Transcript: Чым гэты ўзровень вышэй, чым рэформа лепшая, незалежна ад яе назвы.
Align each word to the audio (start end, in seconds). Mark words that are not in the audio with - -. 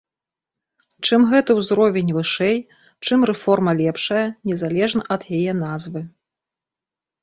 Чым 1.05 1.21
гэты 1.33 1.51
ўзровень 1.59 2.09
вышэй, 2.17 2.57
чым 3.05 3.19
рэформа 3.33 3.71
лепшая, 3.85 4.27
незалежна 4.53 5.01
ад 5.17 5.21
яе 5.41 5.53
назвы. 5.65 6.01